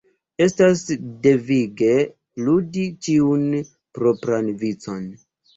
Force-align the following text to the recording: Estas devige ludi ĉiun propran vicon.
Estas 0.43 0.79
devige 1.27 1.91
ludi 2.47 2.87
ĉiun 3.09 3.47
propran 3.99 4.53
vicon. 4.65 5.09